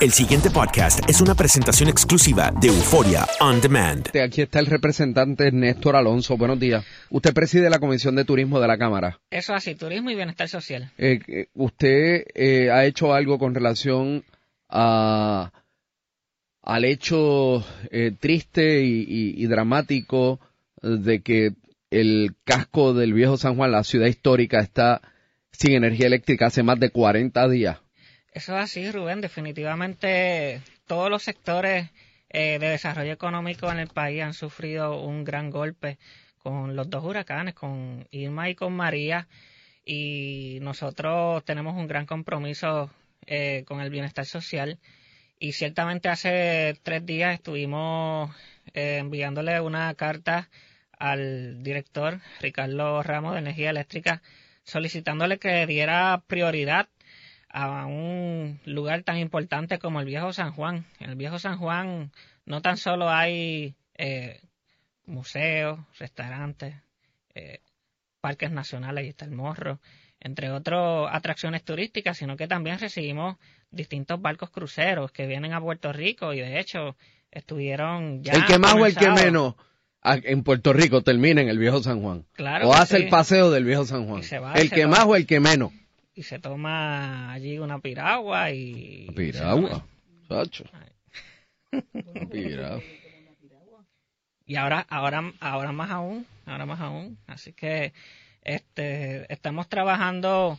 El 0.00 0.12
siguiente 0.12 0.48
podcast 0.50 1.00
es 1.10 1.20
una 1.20 1.34
presentación 1.34 1.88
exclusiva 1.88 2.52
de 2.60 2.68
Euforia 2.68 3.26
On 3.40 3.60
Demand. 3.60 4.16
Aquí 4.16 4.42
está 4.42 4.60
el 4.60 4.66
representante 4.66 5.50
Néstor 5.50 5.96
Alonso. 5.96 6.36
Buenos 6.36 6.60
días. 6.60 6.84
Usted 7.10 7.34
preside 7.34 7.68
la 7.68 7.80
Comisión 7.80 8.14
de 8.14 8.24
Turismo 8.24 8.60
de 8.60 8.68
la 8.68 8.78
Cámara. 8.78 9.18
Eso 9.30 9.54
así, 9.54 9.74
turismo 9.74 10.10
y 10.10 10.14
bienestar 10.14 10.48
social. 10.48 10.92
Eh, 10.98 11.18
eh, 11.26 11.46
¿Usted 11.54 12.24
eh, 12.34 12.70
ha 12.70 12.84
hecho 12.84 13.12
algo 13.12 13.40
con 13.40 13.56
relación 13.56 14.22
a, 14.68 15.50
al 16.62 16.84
hecho 16.84 17.64
eh, 17.90 18.12
triste 18.18 18.82
y, 18.84 19.00
y- 19.00 19.42
y 19.42 19.46
dramático 19.48 20.38
de 20.80 21.22
que 21.22 21.54
el 21.90 22.36
casco 22.44 22.94
del 22.94 23.14
viejo 23.14 23.36
San 23.36 23.56
Juan, 23.56 23.72
la 23.72 23.82
ciudad 23.82 24.06
histórica, 24.06 24.60
está 24.60 25.00
sin 25.50 25.72
energía 25.72 26.06
eléctrica 26.06 26.46
hace 26.46 26.62
más 26.62 26.78
de 26.78 26.90
40 26.90 27.48
días? 27.48 27.78
Eso 28.32 28.56
es 28.56 28.64
así, 28.64 28.90
Rubén. 28.90 29.20
Definitivamente 29.20 30.60
todos 30.86 31.10
los 31.10 31.22
sectores 31.22 31.90
eh, 32.28 32.58
de 32.58 32.68
desarrollo 32.68 33.12
económico 33.12 33.70
en 33.70 33.78
el 33.78 33.88
país 33.88 34.22
han 34.22 34.34
sufrido 34.34 35.00
un 35.00 35.24
gran 35.24 35.50
golpe 35.50 35.98
con 36.38 36.76
los 36.76 36.90
dos 36.90 37.04
huracanes, 37.04 37.54
con 37.54 38.06
Irma 38.10 38.48
y 38.48 38.54
con 38.54 38.74
María. 38.74 39.28
Y 39.84 40.58
nosotros 40.60 41.44
tenemos 41.44 41.74
un 41.74 41.86
gran 41.86 42.06
compromiso 42.06 42.90
eh, 43.26 43.64
con 43.66 43.80
el 43.80 43.90
bienestar 43.90 44.26
social. 44.26 44.78
Y 45.38 45.52
ciertamente 45.52 46.08
hace 46.08 46.76
tres 46.82 47.06
días 47.06 47.34
estuvimos 47.34 48.30
eh, 48.74 48.98
enviándole 48.98 49.60
una 49.60 49.94
carta 49.94 50.48
al 50.98 51.62
director 51.62 52.20
Ricardo 52.40 53.02
Ramos 53.02 53.34
de 53.34 53.38
Energía 53.38 53.70
Eléctrica 53.70 54.20
solicitándole 54.64 55.38
que 55.38 55.66
diera 55.66 56.22
prioridad 56.26 56.88
a 57.50 57.86
un 57.86 58.60
lugar 58.64 59.02
tan 59.02 59.18
importante 59.18 59.78
como 59.78 60.00
el 60.00 60.06
Viejo 60.06 60.32
San 60.32 60.52
Juan. 60.52 60.84
En 61.00 61.10
el 61.10 61.16
Viejo 61.16 61.38
San 61.38 61.58
Juan 61.58 62.12
no 62.44 62.60
tan 62.62 62.76
solo 62.76 63.08
hay 63.10 63.74
eh, 63.94 64.40
museos, 65.06 65.78
restaurantes, 65.98 66.74
eh, 67.34 67.60
parques 68.20 68.50
nacionales, 68.50 69.02
ahí 69.02 69.08
está 69.08 69.24
el 69.24 69.30
Morro, 69.30 69.80
entre 70.20 70.50
otras 70.50 71.08
atracciones 71.12 71.62
turísticas, 71.64 72.16
sino 72.18 72.36
que 72.36 72.48
también 72.48 72.78
recibimos 72.78 73.36
distintos 73.70 74.20
barcos 74.20 74.50
cruceros 74.50 75.12
que 75.12 75.26
vienen 75.26 75.52
a 75.52 75.60
Puerto 75.60 75.92
Rico 75.92 76.32
y 76.32 76.40
de 76.40 76.58
hecho 76.58 76.96
estuvieron 77.30 78.22
ya 78.22 78.32
el 78.32 78.44
que 78.46 78.58
más 78.58 78.74
o 78.74 78.86
el 78.86 78.96
que 78.96 79.10
menos 79.10 79.54
a- 80.02 80.16
en 80.16 80.42
Puerto 80.42 80.72
Rico 80.72 81.02
termina 81.02 81.40
en 81.42 81.48
el 81.48 81.58
viejo 81.58 81.82
San 81.82 82.00
Juan. 82.02 82.24
Claro 82.32 82.68
o 82.68 82.74
hace 82.74 82.96
sí. 82.96 83.02
el 83.04 83.08
paseo 83.08 83.50
del 83.50 83.64
viejo 83.64 83.84
San 83.84 84.06
Juan. 84.06 84.22
Va, 84.42 84.54
el 84.54 84.70
que 84.70 84.84
va. 84.84 84.90
más 84.90 85.04
o 85.06 85.16
el 85.16 85.26
que 85.26 85.40
menos. 85.40 85.72
Y 86.18 86.24
se 86.24 86.38
toma 86.40 87.32
allí 87.32 87.58
una 87.60 87.78
piragua 87.78 88.50
y 88.50 89.06
Piragua, 89.14 89.86
Sacho. 90.26 90.64
Piragua. 92.30 92.82
y 94.46 94.56
ahora 94.56 94.80
ahora 94.90 95.32
ahora 95.40 95.72
más 95.72 95.90
aún 95.90 96.26
ahora 96.46 96.66
más 96.66 96.80
aún 96.80 97.18
así 97.26 97.52
que 97.52 97.92
este 98.42 99.32
estamos 99.32 99.68
trabajando 99.68 100.58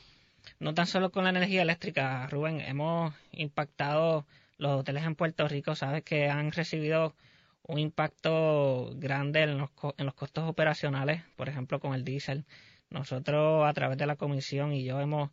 no 0.59 0.73
tan 0.73 0.87
solo 0.87 1.11
con 1.11 1.23
la 1.25 1.31
energía 1.31 1.61
eléctrica 1.63 2.25
Rubén 2.27 2.61
hemos 2.61 3.13
impactado 3.31 4.25
los 4.57 4.79
hoteles 4.79 5.03
en 5.03 5.15
Puerto 5.15 5.47
Rico 5.47 5.75
sabes 5.75 6.03
que 6.03 6.29
han 6.29 6.51
recibido 6.51 7.15
un 7.63 7.79
impacto 7.79 8.91
grande 8.95 9.41
en 9.41 9.57
los, 9.57 9.69
co- 9.71 9.95
en 9.97 10.05
los 10.05 10.15
costos 10.15 10.47
operacionales 10.47 11.23
por 11.35 11.49
ejemplo 11.49 11.79
con 11.79 11.93
el 11.93 12.03
diésel 12.05 12.45
nosotros 12.89 13.67
a 13.67 13.73
través 13.73 13.97
de 13.97 14.05
la 14.05 14.15
comisión 14.15 14.73
y 14.73 14.83
yo 14.83 14.99
hemos 14.99 15.31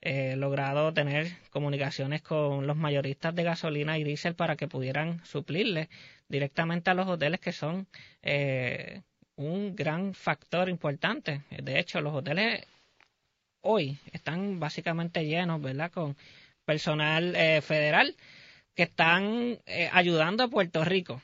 eh, 0.00 0.36
logrado 0.36 0.92
tener 0.94 1.26
comunicaciones 1.50 2.22
con 2.22 2.66
los 2.66 2.76
mayoristas 2.76 3.34
de 3.34 3.42
gasolina 3.42 3.98
y 3.98 4.04
diésel 4.04 4.34
para 4.34 4.56
que 4.56 4.68
pudieran 4.68 5.24
suplirle 5.24 5.88
directamente 6.28 6.90
a 6.90 6.94
los 6.94 7.08
hoteles 7.08 7.40
que 7.40 7.52
son 7.52 7.88
eh, 8.22 9.02
un 9.36 9.74
gran 9.74 10.14
factor 10.14 10.68
importante. 10.68 11.42
De 11.50 11.78
hecho, 11.78 12.00
los 12.00 12.14
hoteles 12.14 12.64
hoy 13.60 13.98
están 14.12 14.60
básicamente 14.60 15.24
llenos, 15.26 15.60
¿verdad? 15.60 15.90
Con 15.90 16.16
personal 16.64 17.34
eh, 17.34 17.60
federal 17.60 18.14
que 18.74 18.84
están 18.84 19.58
eh, 19.66 19.88
ayudando 19.92 20.44
a 20.44 20.48
Puerto 20.48 20.84
Rico. 20.84 21.20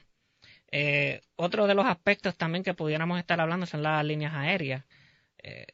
Otro 1.36 1.68
de 1.68 1.74
los 1.74 1.86
aspectos 1.86 2.36
también 2.36 2.64
que 2.64 2.74
pudiéramos 2.74 3.20
estar 3.20 3.40
hablando 3.40 3.64
son 3.64 3.84
las 3.84 4.04
líneas 4.04 4.34
aéreas. 4.34 4.82
Eh, 5.44 5.66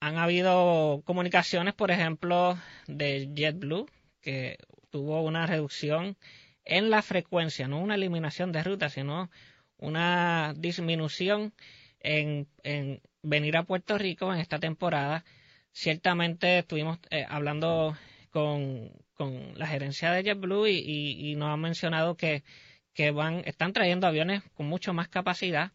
han 0.00 0.18
habido 0.18 1.02
comunicaciones, 1.04 1.74
por 1.74 1.90
ejemplo, 1.90 2.58
de 2.86 3.30
JetBlue, 3.34 3.86
que 4.20 4.58
tuvo 4.90 5.22
una 5.22 5.46
reducción 5.46 6.16
en 6.64 6.90
la 6.90 7.02
frecuencia, 7.02 7.68
no 7.68 7.80
una 7.80 7.96
eliminación 7.96 8.52
de 8.52 8.62
ruta, 8.62 8.88
sino 8.88 9.30
una 9.78 10.54
disminución 10.56 11.54
en, 12.00 12.48
en 12.62 13.00
venir 13.22 13.56
a 13.56 13.64
Puerto 13.64 13.98
Rico 13.98 14.32
en 14.32 14.40
esta 14.40 14.58
temporada. 14.58 15.24
Ciertamente 15.72 16.58
estuvimos 16.58 16.98
eh, 17.10 17.24
hablando 17.28 17.96
con, 18.30 18.92
con 19.14 19.58
la 19.58 19.66
gerencia 19.66 20.12
de 20.12 20.22
JetBlue 20.22 20.68
y, 20.68 21.30
y, 21.30 21.36
nos 21.36 21.50
han 21.50 21.60
mencionado 21.60 22.16
que, 22.16 22.42
que 22.94 23.10
van, 23.10 23.42
están 23.46 23.72
trayendo 23.72 24.06
aviones 24.06 24.42
con 24.54 24.66
mucho 24.66 24.92
más 24.92 25.08
capacidad 25.08 25.72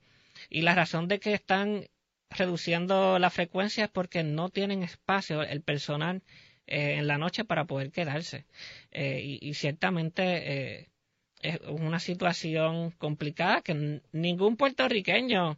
y 0.50 0.62
la 0.62 0.76
razón 0.76 1.08
de 1.08 1.20
que 1.20 1.34
están 1.34 1.88
reduciendo 2.36 3.20
la 3.20 3.30
frecuencia 3.30 3.86
es 3.86 3.90
porque 3.90 4.24
no 4.24 4.50
tienen 4.50 4.84
espacio 4.84 5.42
el 5.42 5.62
personal 5.62 6.22
eh, 6.68 6.96
en 6.98 7.08
la 7.08 7.18
noche 7.18 7.46
para 7.46 7.66
poder 7.66 7.92
quedarse. 7.92 8.46
Eh, 8.92 9.38
y, 9.42 9.54
ciertamente 9.54 10.24
eh, 10.82 10.90
es 11.42 11.60
una 11.68 12.00
situación 12.00 12.92
complicada 12.92 13.62
que 13.62 14.02
ningún 14.12 14.58
puertorriqueño 14.58 15.58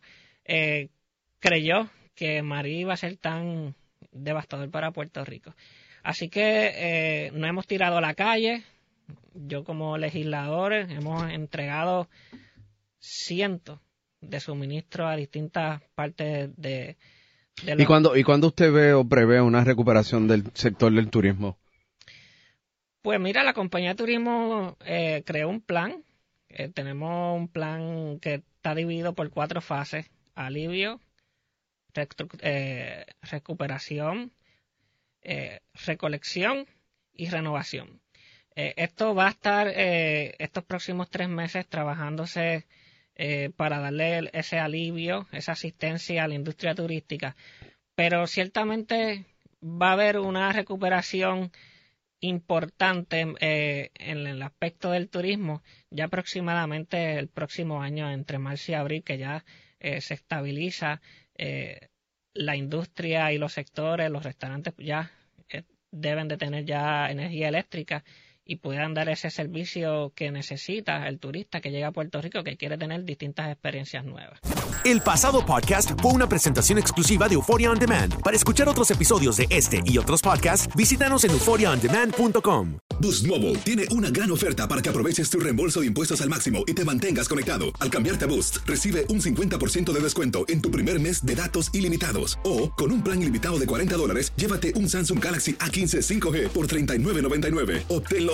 creyó 1.39 1.89
que 2.15 2.41
María 2.41 2.79
iba 2.79 2.93
a 2.93 2.97
ser 2.97 3.17
tan 3.17 3.75
devastador 4.11 4.69
para 4.71 4.91
Puerto 4.91 5.23
Rico. 5.23 5.55
Así 6.03 6.29
que 6.29 7.31
no 7.33 7.47
hemos 7.47 7.67
tirado 7.67 7.97
a 7.97 8.01
la 8.01 8.13
calle. 8.13 8.63
Yo 9.33 9.63
como 9.63 9.97
legislador 9.97 10.73
hemos 10.73 11.29
entregado 11.31 12.09
cientos 12.99 13.79
de 14.21 14.39
suministros 14.39 15.07
a 15.09 15.15
distintas 15.15 15.81
partes 15.95 16.49
de... 16.57 16.97
¿Y, 17.65 17.85
cuando, 17.85 18.15
¿Y 18.15 18.23
cuándo 18.23 18.47
usted 18.47 18.71
ve 18.71 18.93
o 18.93 19.07
prevé 19.07 19.41
una 19.41 19.63
recuperación 19.63 20.27
del 20.27 20.43
sector 20.53 20.93
del 20.93 21.09
turismo? 21.09 21.57
Pues 23.01 23.19
mira, 23.19 23.43
la 23.43 23.53
compañía 23.53 23.91
de 23.91 23.95
turismo 23.95 24.77
eh, 24.85 25.23
creó 25.25 25.49
un 25.49 25.61
plan. 25.61 26.03
Eh, 26.49 26.67
tenemos 26.67 27.35
un 27.37 27.47
plan 27.47 28.19
que 28.19 28.35
está 28.35 28.75
dividido 28.75 29.13
por 29.13 29.29
cuatro 29.29 29.61
fases. 29.61 30.11
Alivio, 30.35 30.99
eh, 32.41 33.05
recuperación, 33.21 34.33
recolección 35.85 36.67
y 37.13 37.29
renovación. 37.29 38.01
esto 38.55 39.15
va 39.15 39.27
a 39.27 39.31
estar 39.31 39.67
estos 39.69 40.63
próximos 40.65 41.09
tres 41.09 41.29
meses 41.29 41.65
trabajándose 41.67 42.67
para 43.55 43.79
darle 43.79 44.29
ese 44.33 44.59
alivio, 44.59 45.27
esa 45.31 45.53
asistencia 45.53 46.23
a 46.23 46.27
la 46.27 46.35
industria 46.35 46.75
turística. 46.75 47.35
Pero 47.95 48.27
ciertamente 48.27 49.25
va 49.63 49.89
a 49.89 49.93
haber 49.93 50.19
una 50.19 50.51
recuperación 50.53 51.51
importante 52.19 53.25
eh, 53.39 53.91
en 53.95 54.25
el 54.25 54.41
aspecto 54.41 54.91
del 54.91 55.09
turismo 55.09 55.61
ya 55.91 56.05
aproximadamente 56.05 57.17
el 57.19 57.27
próximo 57.27 57.81
año 57.81 58.09
entre 58.09 58.39
marzo 58.39 58.71
y 58.71 58.75
abril 58.75 59.03
que 59.03 59.17
ya 59.17 59.45
eh, 59.79 60.01
se 60.01 60.15
estabiliza 60.15 61.01
eh, 61.37 61.89
la 62.33 62.55
industria 62.55 63.31
y 63.31 63.37
los 63.37 63.53
sectores 63.53 64.09
los 64.09 64.23
restaurantes 64.23 64.73
ya 64.77 65.11
deben 65.91 66.27
de 66.27 66.37
tener 66.37 66.65
ya 66.65 67.09
energía 67.09 67.49
eléctrica 67.49 68.03
y 68.47 68.57
puedan 68.57 68.93
dar 68.93 69.09
ese 69.09 69.29
servicio 69.29 70.13
que 70.15 70.31
necesita 70.31 71.07
el 71.07 71.19
turista 71.19 71.61
que 71.61 71.69
llega 71.69 71.87
a 71.87 71.91
Puerto 71.91 72.21
Rico 72.21 72.43
que 72.43 72.57
quiere 72.57 72.77
tener 72.77 73.03
distintas 73.03 73.51
experiencias 73.51 74.05
nuevas. 74.05 74.39
El 74.83 75.01
pasado 75.01 75.45
podcast 75.45 75.91
fue 76.01 76.13
una 76.13 76.29
presentación 76.29 76.79
exclusiva 76.79 77.27
de 77.27 77.35
Euphoria 77.35 77.71
On 77.71 77.77
Demand. 77.77 78.21
Para 78.21 78.37
escuchar 78.37 78.69
otros 78.69 78.89
episodios 78.89 79.37
de 79.37 79.47
este 79.49 79.81
y 79.85 79.97
otros 79.97 80.21
podcasts, 80.21 80.73
visítanos 80.75 81.25
en 81.25 81.31
euphoriaondemand.com. 81.31 82.77
Boost 82.99 83.27
Mobile 83.27 83.55
tiene 83.59 83.85
una 83.91 84.09
gran 84.09 84.31
oferta 84.31 84.67
para 84.67 84.81
que 84.81 84.89
aproveches 84.89 85.29
tu 85.29 85.39
reembolso 85.39 85.81
de 85.81 85.87
impuestos 85.87 86.21
al 86.21 86.29
máximo 86.29 86.63
y 86.65 86.73
te 86.73 86.85
mantengas 86.85 87.27
conectado. 87.27 87.65
Al 87.79 87.91
cambiarte 87.91 88.25
a 88.25 88.27
Boost, 88.27 88.57
recibe 88.65 89.05
un 89.09 89.21
50% 89.21 89.91
de 89.91 89.99
descuento 89.99 90.45
en 90.47 90.61
tu 90.61 90.71
primer 90.71 90.99
mes 90.99 91.25
de 91.25 91.35
datos 91.35 91.69
ilimitados. 91.73 92.39
O, 92.43 92.71
con 92.71 92.91
un 92.91 93.03
plan 93.03 93.21
ilimitado 93.21 93.59
de 93.59 93.67
40 93.67 93.95
dólares, 93.97 94.31
llévate 94.35 94.73
un 94.75 94.89
Samsung 94.89 95.23
Galaxy 95.23 95.53
A15 95.55 96.01
5G 96.01 96.49
por 96.49 96.67
$39.99. 96.67 97.83
Obtén 97.89 98.25